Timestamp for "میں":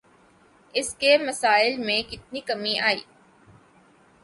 1.77-2.01